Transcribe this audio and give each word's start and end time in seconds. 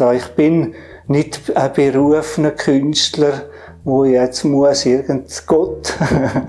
Also 0.00 0.12
ich 0.12 0.34
bin 0.34 0.74
nicht 1.08 1.54
ein 1.54 1.72
berufener 1.74 2.52
Künstler, 2.52 3.42
wo 3.84 4.06
jetzt 4.06 4.44
muss 4.44 4.86
irgend 4.86 5.46
Gott 5.46 5.92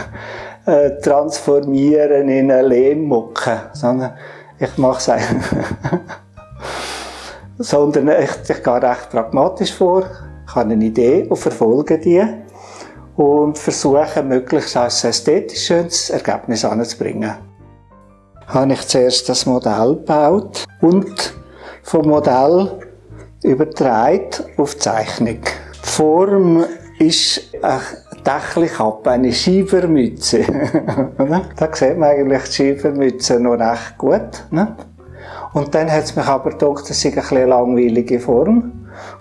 äh, 0.66 0.90
transformieren 1.00 2.28
in 2.28 2.52
eine 2.52 2.68
Lehmmucke, 2.68 3.70
sondern 3.72 4.18
ich 4.58 4.76
mache 4.76 4.98
es 5.16 5.24
sondern 7.70 8.08
ich, 8.08 8.50
ich 8.50 8.62
gehe 8.62 8.82
recht 8.82 9.08
pragmatisch 9.08 9.72
vor, 9.72 10.04
ich 10.46 10.54
habe 10.54 10.72
eine 10.72 10.84
Idee 10.84 11.26
und 11.26 11.38
verfolge 11.38 11.98
die 11.98 12.22
und 13.16 13.56
versuche 13.56 14.22
möglichst 14.22 14.76
ein 14.76 14.88
ästhetisch 14.88 15.64
schönes 15.64 16.10
Ergebnis 16.10 16.66
anzubringen. 16.66 17.34
Habe 18.46 18.72
ich 18.74 18.86
zuerst 18.86 19.26
das 19.26 19.46
Modell 19.46 19.94
gebaut 19.94 20.66
und 20.82 21.32
vom 21.82 22.08
Modell 22.08 22.87
übertragen 23.42 24.28
auf 24.56 24.74
die 24.74 24.80
Zeichnung. 24.80 25.38
Die 25.40 25.88
Form 25.88 26.64
ist 26.98 27.54
eine 27.62 27.80
Dächelkappe, 28.24 29.10
eine 29.10 29.32
Schiebermütze. 29.32 30.40
da 31.56 31.68
sieht 31.72 31.98
man 31.98 32.10
eigentlich 32.10 32.42
die 32.44 32.52
Schiebermütze 32.52 33.40
noch 33.40 33.58
recht 33.58 33.96
gut. 33.96 34.44
Ne? 34.50 34.76
Und 35.52 35.74
dann 35.74 35.90
hat 35.90 36.04
es 36.04 36.16
mich 36.16 36.26
aber 36.26 36.50
gedacht, 36.50 36.88
das 36.88 37.04
ist 37.04 37.32
eine 37.32 37.46
langweilige 37.46 38.20
Form. 38.20 38.72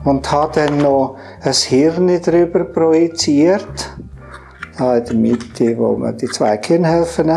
Und 0.03 0.31
habe 0.31 0.51
dann 0.55 0.79
noch 0.79 1.17
ein 1.41 1.53
Hirn 1.53 2.19
darüber 2.23 2.63
projiziert. 2.63 3.91
Da 4.77 4.97
in 4.97 5.05
der 5.05 5.15
Mitte, 5.15 5.77
wo 5.77 5.97
man 5.97 6.17
die 6.17 6.27
zwei 6.27 6.57
Gehirnhälften 6.57 7.31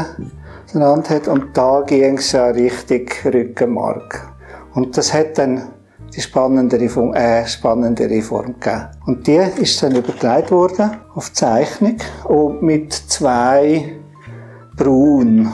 genannt 0.73 1.11
hat. 1.11 1.29
Und 1.29 1.57
da 1.57 1.83
ging 1.87 2.19
es 2.19 2.33
ja 2.33 2.47
richtig 2.47 3.25
Rückenmark. 3.25 4.29
Und 4.75 4.97
das 4.97 5.13
hat 5.13 5.39
dann 5.39 5.69
die 6.15 6.21
spannendere 6.21 6.89
Form, 6.89 7.15
äh, 7.15 7.47
spannendere 7.47 8.21
Form 8.23 8.59
gegeben. 8.59 8.89
Und 9.07 9.27
die 9.27 9.41
ist 9.61 9.83
dann 9.83 9.95
übertragen 9.95 10.51
worden 10.51 10.91
auf 11.15 11.33
Zeichnung 11.33 11.97
und 12.25 12.63
mit 12.63 12.93
zwei 12.93 13.97
braun, 14.77 15.53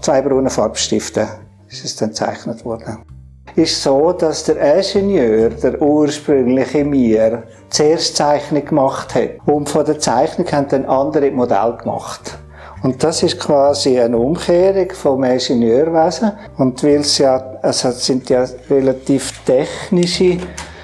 zwei 0.00 0.22
braunen 0.22 0.50
Farbstiften 0.50 1.26
ist 1.68 1.84
es 1.84 1.96
dann 1.96 2.10
gezeichnet 2.10 2.64
worden. 2.64 2.98
Ist 3.56 3.82
so, 3.82 4.12
dass 4.12 4.44
der 4.44 4.78
Ingenieur, 4.78 5.50
der 5.50 5.80
ursprüngliche 5.80 6.84
mir, 6.84 7.44
zuerst 7.68 8.16
Zeichnung 8.16 8.64
gemacht 8.64 9.14
hat. 9.14 9.30
Und 9.46 9.68
von 9.68 9.84
der 9.84 9.98
Zeichnung 10.00 10.50
haben 10.50 10.68
dann 10.68 10.86
andere 10.86 11.30
Modell 11.30 11.76
gemacht. 11.76 12.38
Und 12.84 13.02
das 13.02 13.22
ist 13.22 13.40
quasi 13.40 13.98
eine 13.98 14.18
Umkehrung 14.18 14.90
vom 14.92 15.24
Ingenieurwesen. 15.24 16.32
Und 16.58 16.84
weil 16.84 17.00
es 17.00 17.16
ja, 17.16 17.56
also 17.62 17.88
es 17.88 18.04
sind 18.04 18.28
ja 18.28 18.44
relativ 18.68 19.32
technische 19.46 20.36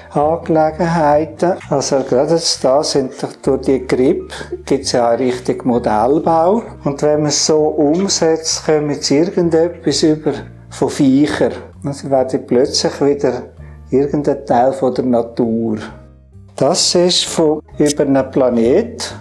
Angelegenheiten. 0.09 1.53
Also 1.69 1.99
gerade 1.99 2.33
jetzt 2.33 2.63
da 2.63 2.83
sind 2.83 3.13
durch 3.43 3.61
die 3.61 3.85
Grip 3.85 4.33
gibt 4.65 4.85
es 4.85 4.93
ja 4.93 5.09
einen 5.09 5.27
richtigen 5.27 5.67
Modellbau. 5.67 6.63
Und 6.83 7.03
wenn 7.03 7.19
man 7.19 7.29
es 7.29 7.45
so 7.45 7.59
umsetzt, 7.59 8.65
kommen 8.65 8.89
jetzt 8.89 9.11
irgendetwas 9.11 10.01
über 10.01 10.33
von 10.71 10.89
Viechern. 10.89 11.53
Sie 11.91 12.09
werden 12.09 12.47
plötzlich 12.47 12.99
wieder 12.99 13.43
irgendein 13.91 14.43
Teil 14.47 14.73
von 14.73 14.95
der 14.95 15.05
Natur. 15.05 15.77
Das 16.55 16.95
ist 16.95 17.25
von 17.25 17.61
über 17.77 18.03
einen 18.03 18.31
Planet, 18.31 19.13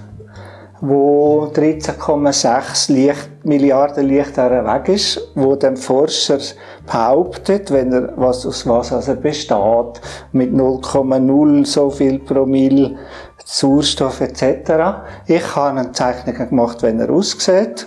wo 0.80 1.50
13,6 1.54 3.14
Milliarden 3.44 4.06
Lichtjahre 4.06 4.64
weg 4.64 4.88
ist, 4.88 5.20
wo 5.34 5.54
dem 5.56 5.76
Forscher 5.76 6.38
behauptet, 6.86 7.70
wenn 7.70 7.92
er 7.92 8.12
was 8.16 8.46
aus 8.46 8.66
was 8.66 8.92
also 8.92 9.14
besteht, 9.14 10.00
mit 10.32 10.52
0,0 10.52 11.66
so 11.66 11.90
viel 11.90 12.18
Promille 12.18 12.96
Sauerstoff 13.44 14.20
etc. 14.20 15.02
Ich 15.26 15.56
habe 15.56 15.80
eine 15.80 15.92
Zeichnung 15.92 16.48
gemacht, 16.48 16.82
wenn 16.82 17.00
er 17.00 17.10
aussieht. 17.10 17.86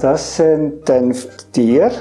Das 0.00 0.36
sind 0.36 0.88
dann 0.88 1.14
Tiere, 1.52 1.92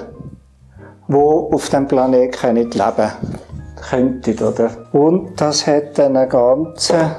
die 1.07 1.15
auf 1.15 1.69
dem 1.69 1.87
Planeten 1.87 2.55
leben 2.55 2.71
können. 2.71 3.11
Könnten, 3.89 4.43
oder? 4.43 4.69
Und 4.93 5.41
das 5.41 5.65
hat 5.65 5.97
dann 5.97 6.15
eine 6.15 6.27
ganze 6.27 7.15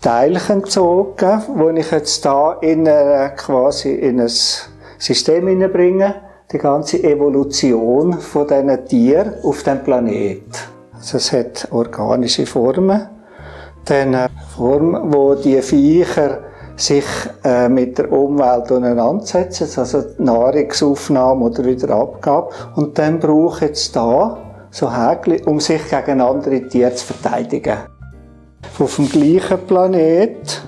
Teilchen 0.00 0.62
gezogen, 0.62 1.42
wo 1.56 1.68
ich 1.68 1.90
jetzt 1.90 2.24
da 2.24 2.54
in 2.62 2.88
eine, 2.88 3.34
quasi 3.36 3.92
in 3.92 4.18
ein 4.20 4.28
System 4.28 5.46
hineinbringe, 5.46 6.14
die 6.50 6.56
ganze 6.56 7.04
Evolution 7.04 8.14
von 8.14 8.48
diesen 8.48 8.86
Tieren 8.86 9.34
auf 9.42 9.62
dem 9.62 9.84
Planet. 9.84 10.42
Also 10.94 11.18
es 11.18 11.30
hat 11.32 11.68
organische 11.70 12.46
Formen, 12.46 13.08
dann 13.84 14.14
eine 14.14 14.28
Form, 14.56 15.12
wo 15.12 15.34
die 15.34 15.60
Viecher 15.60 16.44
sich 16.76 17.04
äh, 17.44 17.68
mit 17.68 17.98
der 17.98 18.10
Umwelt 18.10 18.72
auseinandersetzen, 18.72 19.68
also 19.76 20.02
Nahrungsaufnahme 20.16 21.44
oder 21.44 21.62
wieder 21.64 21.90
Abgabe. 21.90 22.48
Und 22.74 22.98
dann 22.98 23.18
brauche 23.18 23.66
ich 23.66 23.70
jetzt 23.70 23.94
da 23.94 24.38
so 24.70 24.90
Häkchen, 24.90 25.46
um 25.46 25.60
sich 25.60 25.82
gegen 25.90 26.22
andere 26.22 26.66
Tiere 26.68 26.94
zu 26.94 27.12
verteidigen. 27.12 27.99
Auf 28.78 28.96
dem 28.96 29.08
gleichen 29.08 29.66
Planet 29.66 30.62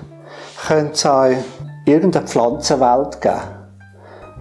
könnte 0.67 0.93
es 0.93 1.05
auch 1.05 1.31
irgendeine 1.85 2.27
Pflanzenwelt 2.27 3.19
geben, 3.21 3.41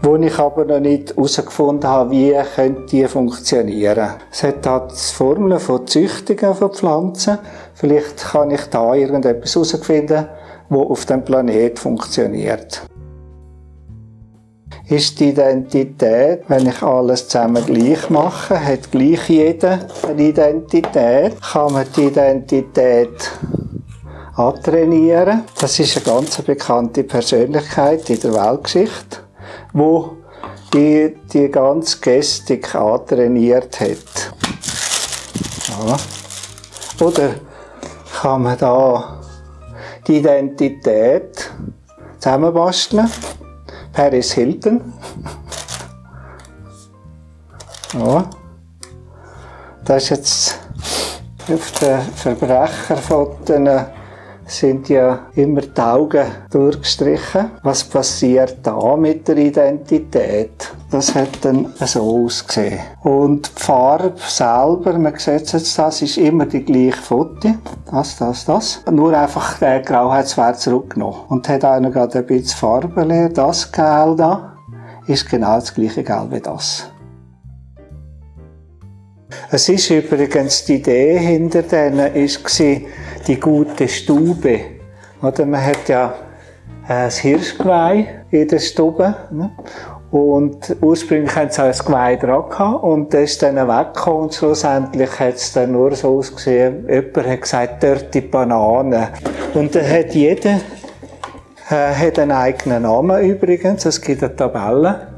wo 0.02 0.16
ich 0.16 0.38
aber 0.38 0.64
noch 0.66 0.80
nicht 0.80 1.16
herausgefunden 1.16 1.88
habe, 1.88 2.10
wie 2.10 2.36
könnte 2.54 2.86
die 2.86 3.08
funktionieren. 3.08 4.10
Es 4.30 4.42
hat 4.42 4.66
da 4.66 4.86
die 4.90 4.94
Formeln 4.94 5.58
von 5.58 5.86
Züchtungen 5.86 6.54
von 6.54 6.72
Pflanzen. 6.72 7.38
Vielleicht 7.74 8.18
kann 8.18 8.50
ich 8.50 8.64
da 8.66 8.94
irgendetwas 8.94 9.54
herausfinden, 9.54 10.28
wo 10.68 10.82
auf 10.82 11.06
dem 11.06 11.24
Planet 11.24 11.78
funktioniert. 11.78 12.82
Ist 14.88 15.20
die 15.20 15.30
Identität, 15.30 16.42
wenn 16.48 16.66
ich 16.66 16.82
alles 16.82 17.28
zusammen 17.28 17.64
gleich 17.64 18.10
mache, 18.10 18.62
hat 18.62 18.90
gleich 18.90 19.28
jeder 19.28 19.86
eine 20.06 20.22
Identität, 20.22 21.40
kann 21.40 21.72
man 21.72 21.86
die 21.96 22.06
Identität 22.06 23.30
antrainieren. 24.34 25.44
Das 25.60 25.78
ist 25.78 25.96
eine 25.96 26.04
ganz 26.04 26.42
bekannte 26.42 27.04
Persönlichkeit 27.04 28.08
in 28.10 28.20
der 28.20 28.34
Weltgeschichte, 28.34 29.18
wo 29.72 30.16
die, 30.74 31.16
die 31.32 31.48
ganze 31.48 31.98
Gestik 32.00 32.74
antrainiert 32.74 33.80
hat. 33.80 34.32
Ja. 35.68 35.96
Oder 37.06 37.34
kann 38.20 38.42
man 38.42 38.58
da 38.58 39.20
die 40.06 40.18
Identität 40.18 41.50
zusammenbasteln? 42.18 43.10
Paris 43.92 44.32
Hilton. 44.32 44.80
Ja. 47.94 48.30
Das 49.84 50.04
ist 50.04 50.10
jetzt 50.10 50.58
auf 51.52 51.72
den 51.80 52.00
Verbrecherfotos 52.00 53.56
sind 54.52 54.88
ja 54.88 55.26
immer 55.34 55.62
die 55.62 55.80
Augen 55.80 56.26
durchgestrichen. 56.50 57.50
Was 57.62 57.84
passiert 57.84 58.58
da 58.62 58.96
mit 58.96 59.26
der 59.28 59.38
Identität? 59.38 60.72
Das 60.90 61.14
hat 61.14 61.42
dann 61.42 61.72
so 61.80 62.24
ausgesehen. 62.24 62.80
Und 63.02 63.50
die 63.56 63.62
Farbe 63.62 64.12
selber, 64.18 64.98
man 64.98 65.16
sieht 65.16 65.52
jetzt, 65.52 65.78
das 65.78 66.02
ist 66.02 66.18
immer 66.18 66.46
die 66.46 66.64
gleiche 66.64 67.00
Foto. 67.00 67.54
Das, 67.90 68.16
das, 68.18 68.44
das. 68.44 68.82
Nur 68.90 69.16
einfach 69.16 69.58
der 69.58 69.80
Grauheitswert 69.80 70.60
zurückgenommen. 70.60 71.20
Und 71.28 71.48
hat 71.48 71.64
auch 71.64 71.80
noch 71.80 71.94
ein 71.94 72.26
bisschen 72.26 72.58
Farbe 72.58 73.04
leer. 73.04 73.30
Das 73.30 73.72
Gel 73.72 74.14
da 74.16 74.56
ist 75.06 75.28
genau 75.28 75.54
das 75.54 75.74
gleiche 75.74 76.02
Gel 76.02 76.26
wie 76.30 76.40
das. 76.40 76.92
Es 79.50 79.68
ist 79.68 79.90
übrigens 79.90 80.64
die 80.64 80.76
Idee 80.76 81.18
hinter 81.18 81.62
denen 81.62 82.14
ist 82.14 82.42
die 83.26 83.38
gute 83.38 83.88
Stube. 83.88 84.60
Oder 85.22 85.46
man 85.46 85.64
hat 85.64 85.88
ja 85.88 86.14
ein 86.88 87.10
Hirschgeweih 87.10 88.24
in 88.30 88.48
der 88.48 88.58
Stube. 88.58 89.14
Ne? 89.30 89.50
Und 90.10 90.76
ursprünglich 90.82 91.34
hatten 91.34 91.50
sie 91.50 91.62
auch 91.62 91.66
ein 91.66 91.86
Geweih 91.86 92.16
dran 92.16 92.50
gehabt, 92.50 92.84
und 92.84 93.14
das 93.14 93.22
ist 93.22 93.42
dann 93.42 93.56
weggekommen 93.56 94.24
und 94.24 94.34
schlussendlich 94.34 95.18
hat 95.18 95.36
es 95.36 95.52
dann 95.54 95.72
nur 95.72 95.94
so 95.94 96.18
ausgesehen, 96.18 96.86
jemand 96.86 97.26
hat 97.26 97.40
gesagt, 97.40 97.82
dort 97.82 98.12
die 98.12 98.20
Banane. 98.20 99.08
Und 99.54 99.74
dann 99.74 99.88
hat 99.88 100.14
jeder 100.14 100.60
äh, 101.70 101.94
hat 101.94 102.18
einen 102.18 102.32
eigenen 102.32 102.82
Namen 102.82 103.24
übrigens, 103.24 103.86
es 103.86 104.00
gibt 104.02 104.22
eine 104.22 104.36
Tabelle. 104.36 105.11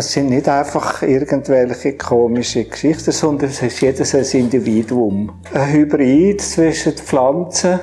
Es 0.00 0.14
sind 0.14 0.30
nicht 0.30 0.48
einfach 0.48 1.02
irgendwelche 1.02 1.92
komische 1.92 2.64
Geschichten, 2.64 3.12
sondern 3.12 3.50
es 3.50 3.60
ist 3.60 3.82
jedes 3.82 4.14
ein 4.14 4.24
Individuum. 4.40 5.30
Ein 5.52 5.72
Hybrid 5.74 6.40
zwischen 6.40 6.94
Pflanzen 6.94 7.80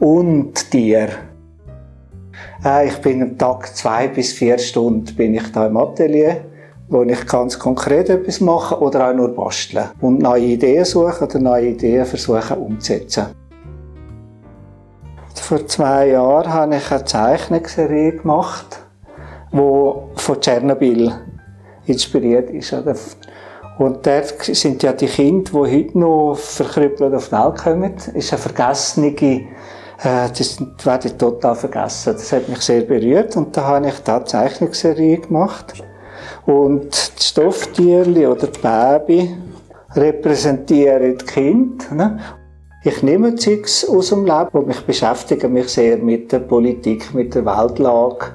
und 0.00 0.70
Tier. 0.70 1.10
Äh, 2.64 2.88
ich 2.88 2.96
bin 3.02 3.20
am 3.20 3.36
Tag 3.36 3.76
zwei 3.76 4.08
bis 4.08 4.32
vier 4.32 4.56
Stunden 4.56 5.14
bin 5.14 5.34
ich 5.34 5.52
da 5.52 5.66
im 5.66 5.76
Atelier 5.76 6.40
wo 6.88 7.02
ich 7.02 7.26
ganz 7.26 7.58
konkret 7.58 8.08
etwas 8.08 8.40
mache 8.40 8.80
oder 8.80 9.10
auch 9.10 9.14
nur 9.14 9.34
basteln 9.34 9.90
und 10.00 10.20
neue 10.20 10.44
Ideen 10.44 10.86
suchen 10.86 11.28
oder 11.28 11.38
neue 11.38 11.66
Ideen 11.70 12.06
versuchen 12.06 12.56
umzusetzen. 12.56 13.26
Vor 15.34 15.66
zwei 15.66 16.08
Jahren 16.08 16.50
habe 16.50 16.76
ich 16.76 16.90
eine 16.90 17.04
Zeichnungsserie 17.04 18.12
gemacht, 18.12 18.86
die 19.52 19.56
von 19.56 20.40
Tschernobyl 20.40 21.25
inspiriert 21.86 22.50
ist. 22.50 22.74
Und 23.78 24.06
dort 24.06 24.42
sind 24.42 24.82
ja 24.82 24.92
die 24.92 25.06
Kinder, 25.06 25.50
die 25.50 25.76
heute 25.76 25.98
noch 25.98 26.36
verkrüppelt 26.36 27.14
auf 27.14 27.28
die 27.28 27.32
Welt 27.32 27.58
kommen, 27.58 27.94
ist 28.14 28.32
eine 28.32 28.40
vergessene, 28.40 29.14
äh, 30.02 30.28
das 30.36 30.58
werde 30.82 31.16
total 31.16 31.54
vergessen. 31.54 32.14
Das 32.14 32.32
hat 32.32 32.48
mich 32.48 32.60
sehr 32.60 32.82
berührt 32.82 33.36
und 33.36 33.56
da 33.56 33.64
habe 33.64 33.88
ich 33.88 33.98
da 34.00 34.24
Zeichnungsserie 34.24 35.18
gemacht. 35.18 35.74
Und 36.46 37.18
die 37.18 37.22
Stofftierli 37.22 38.26
oder 38.26 38.46
die 38.46 38.60
Baby 38.60 39.36
repräsentieren 39.94 41.18
die 41.18 41.24
Kinder. 41.24 41.94
Ne? 41.94 42.18
Ich 42.84 43.02
nehme 43.02 43.34
Zeugs 43.34 43.88
aus 43.88 44.10
dem 44.10 44.24
Leben 44.24 44.50
und 44.52 44.70
ich 44.70 44.80
beschäftige 44.86 45.48
mich 45.48 45.68
sehr 45.68 45.98
mit 45.98 46.30
der 46.30 46.38
Politik, 46.38 47.12
mit 47.14 47.34
der 47.34 47.44
Weltlage. 47.44 48.26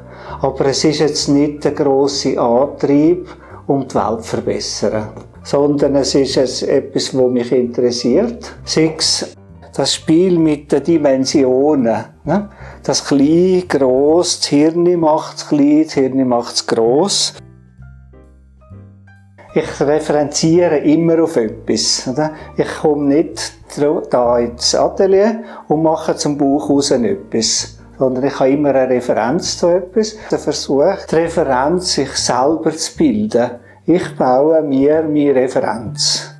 Aber 0.41 0.65
es 0.65 0.83
ist 0.83 0.99
jetzt 0.99 1.29
nicht 1.29 1.63
der 1.63 1.71
grosse 1.71 2.37
Antrieb, 2.39 3.29
um 3.71 3.87
die 3.87 3.95
Welt 3.95 4.25
verbessern. 4.25 5.09
Sondern 5.43 5.95
es 5.95 6.13
ist 6.13 6.63
etwas, 6.63 7.15
was 7.17 7.31
mich 7.31 7.51
interessiert. 7.51 8.53
Sechs, 8.63 9.35
das 9.73 9.95
Spiel 9.95 10.37
mit 10.37 10.71
den 10.71 10.83
Dimensionen. 10.83 12.03
Ne? 12.23 12.49
Das 12.83 13.03
Klein, 13.05 13.63
Gross, 13.67 14.39
das 14.39 14.47
Hirn 14.49 14.99
macht 14.99 15.37
es 15.37 15.47
klein, 15.47 15.83
das 15.85 15.93
Hirn 15.93 16.27
macht 16.27 16.55
es 16.55 16.67
gross. 16.67 17.33
Ich 19.53 19.81
referenziere 19.81 20.77
immer 20.77 21.23
auf 21.23 21.35
etwas. 21.35 22.09
Ich 22.55 22.77
komme 22.81 23.15
nicht 23.15 23.53
da 24.09 24.39
ins 24.39 24.73
Atelier 24.75 25.43
und 25.67 25.83
mache 25.83 26.15
zum 26.15 26.37
Buch 26.37 26.69
raus 26.69 26.91
etwas. 26.91 27.80
Sondern 28.01 28.23
ich 28.23 28.39
habe 28.39 28.49
immer 28.49 28.69
eine 28.69 28.89
Referenz 28.89 29.59
zu 29.59 29.67
etwas. 29.67 30.17
Der 30.31 30.39
Versuch, 30.39 31.05
die 31.07 31.15
Referenz 31.17 31.93
sich 31.93 32.09
selber 32.13 32.71
zu 32.71 32.97
bilden. 32.97 33.51
Ich 33.85 34.17
baue 34.17 34.63
mir 34.63 35.03
meine 35.03 35.35
Referenz. 35.35 36.33